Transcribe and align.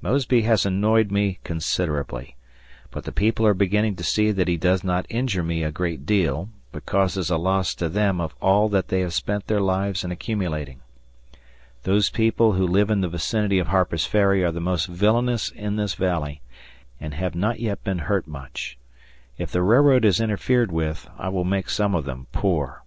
Mosby 0.00 0.42
has 0.42 0.64
annoyed 0.64 1.10
me 1.10 1.40
considerably; 1.42 2.36
but 2.92 3.02
the 3.02 3.10
people 3.10 3.44
are 3.44 3.52
beginning 3.52 3.96
to 3.96 4.04
see 4.04 4.30
that 4.30 4.46
he 4.46 4.56
does 4.56 4.84
not 4.84 5.06
injure 5.10 5.42
me 5.42 5.64
a 5.64 5.72
great 5.72 6.06
deal, 6.06 6.48
but 6.70 6.86
causes 6.86 7.30
a 7.30 7.36
loss 7.36 7.74
to 7.74 7.88
them 7.88 8.20
of 8.20 8.32
all 8.40 8.68
that 8.68 8.86
they 8.86 9.00
have 9.00 9.12
spent 9.12 9.48
their 9.48 9.58
lives 9.58 10.04
in 10.04 10.12
accumulating. 10.12 10.82
Those 11.82 12.10
people 12.10 12.52
who 12.52 12.64
live 12.64 12.90
in 12.92 13.00
the 13.00 13.08
vicinity 13.08 13.58
of 13.58 13.66
Harper's 13.66 14.06
Ferry 14.06 14.44
are 14.44 14.52
the 14.52 14.60
most 14.60 14.86
villainous 14.86 15.50
in 15.50 15.74
this 15.74 15.94
valley, 15.94 16.42
and 17.00 17.14
have 17.14 17.34
not 17.34 17.58
yet 17.58 17.82
been 17.82 17.98
hurt 18.06 18.28
much. 18.28 18.78
If 19.36 19.50
the 19.50 19.62
railroad 19.64 20.04
is 20.04 20.20
interfered 20.20 20.70
with, 20.70 21.08
I 21.18 21.28
will 21.28 21.42
make 21.44 21.68
some 21.68 21.96
of 21.96 22.04
them 22.04 22.28
poor. 22.30 22.84